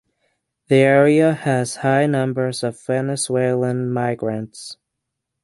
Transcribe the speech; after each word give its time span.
The 0.67 0.77
area 0.77 1.27
also 1.29 1.41
has 1.43 1.75
high 1.75 2.07
numbers 2.07 2.63
of 2.63 2.81
Venezuelan 2.81 3.91
migrants. 3.93 4.77